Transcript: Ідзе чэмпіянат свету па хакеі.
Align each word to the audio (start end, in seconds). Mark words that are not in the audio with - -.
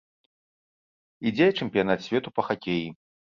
Ідзе 1.31 1.47
чэмпіянат 1.57 1.99
свету 2.09 2.33
па 2.39 2.47
хакеі. 2.51 2.87